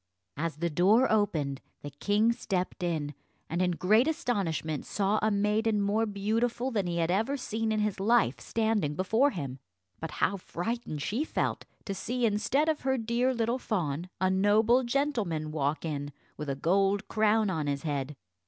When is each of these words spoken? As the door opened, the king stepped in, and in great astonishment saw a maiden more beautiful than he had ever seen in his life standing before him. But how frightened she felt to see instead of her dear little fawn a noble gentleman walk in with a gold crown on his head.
As 0.35 0.55
the 0.55 0.69
door 0.71 1.11
opened, 1.11 1.61
the 1.83 1.91
king 1.91 2.31
stepped 2.31 2.81
in, 2.81 3.13
and 3.47 3.61
in 3.61 3.69
great 3.73 4.07
astonishment 4.07 4.83
saw 4.83 5.19
a 5.21 5.29
maiden 5.29 5.79
more 5.79 6.07
beautiful 6.07 6.71
than 6.71 6.87
he 6.87 6.97
had 6.97 7.11
ever 7.11 7.37
seen 7.37 7.71
in 7.71 7.81
his 7.81 7.99
life 7.99 8.39
standing 8.41 8.95
before 8.95 9.29
him. 9.29 9.59
But 9.99 10.09
how 10.13 10.37
frightened 10.37 11.03
she 11.03 11.23
felt 11.23 11.65
to 11.85 11.93
see 11.93 12.25
instead 12.25 12.67
of 12.67 12.81
her 12.81 12.97
dear 12.97 13.31
little 13.31 13.59
fawn 13.59 14.09
a 14.19 14.31
noble 14.31 14.81
gentleman 14.83 15.51
walk 15.51 15.85
in 15.85 16.11
with 16.35 16.49
a 16.49 16.55
gold 16.55 17.07
crown 17.07 17.51
on 17.51 17.67
his 17.67 17.83
head. 17.83 18.15